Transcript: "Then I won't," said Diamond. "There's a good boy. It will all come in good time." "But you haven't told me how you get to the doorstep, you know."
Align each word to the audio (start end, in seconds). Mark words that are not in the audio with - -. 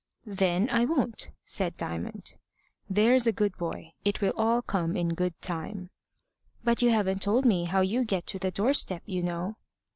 "Then 0.25 0.67
I 0.71 0.83
won't," 0.83 1.29
said 1.45 1.77
Diamond. 1.77 2.33
"There's 2.89 3.27
a 3.27 3.31
good 3.31 3.55
boy. 3.57 3.91
It 4.03 4.19
will 4.19 4.33
all 4.35 4.63
come 4.63 4.95
in 4.97 5.09
good 5.09 5.39
time." 5.43 5.91
"But 6.63 6.81
you 6.81 6.89
haven't 6.89 7.21
told 7.21 7.45
me 7.45 7.65
how 7.65 7.81
you 7.81 8.03
get 8.03 8.25
to 8.25 8.39
the 8.39 8.49
doorstep, 8.49 9.03
you 9.05 9.21
know." 9.21 9.57